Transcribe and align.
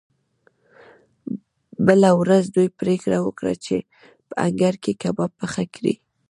بله 1.87 2.09
ورځ 2.21 2.43
دوی 2.55 2.69
پریکړه 2.79 3.17
وکړه 3.21 3.53
چې 3.65 3.75
په 4.27 4.33
انګړ 4.45 4.73
کې 4.83 4.91
کباب 5.01 5.31
پخ 5.39 5.53
کړي 5.75 5.93